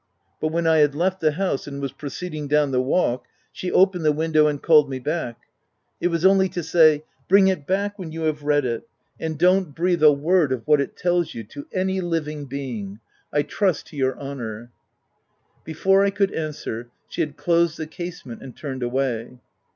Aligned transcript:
But 0.39 0.47
when 0.47 0.65
I 0.65 0.77
had 0.79 0.95
left 0.95 1.19
the 1.19 1.33
house, 1.33 1.67
and 1.67 1.79
was 1.79 1.91
proceeding 1.91 2.47
down 2.47 2.71
the 2.71 2.81
walk, 2.81 3.25
she 3.51 3.71
opened 3.71 4.03
the 4.03 4.11
window 4.11 4.47
and 4.47 4.59
called 4.59 4.89
me 4.89 4.97
back. 4.97 5.41
It 5.99 6.07
was 6.07 6.25
only 6.25 6.49
to 6.49 6.63
say,— 6.63 6.95
OF 6.95 7.01
WILDFELL 7.01 7.05
HALL. 7.05 7.55
267" 7.65 7.67
Bring 7.67 7.85
it 7.85 7.91
back 7.91 7.99
when 7.99 8.11
you 8.11 8.21
have 8.23 8.41
read 8.41 8.65
it; 8.65 8.89
and 9.19 9.37
don't 9.37 9.75
breathe 9.75 10.01
a 10.01 10.11
word 10.11 10.51
of 10.51 10.67
what 10.67 10.81
it 10.81 10.97
tells 10.97 11.35
you 11.35 11.43
to 11.43 11.67
any 11.71 12.01
living 12.01 12.45
being— 12.45 12.99
I 13.31 13.43
trust 13.43 13.85
to 13.89 13.95
your 13.95 14.19
honour." 14.19 14.71
Before 15.63 16.03
I 16.03 16.09
could 16.09 16.33
answer, 16.33 16.89
she 17.07 17.21
had 17.21 17.37
closed 17.37 17.77
the 17.77 17.85
casement 17.85 18.41
and 18.41 18.57
turned 18.57 18.81
away. 18.81 19.37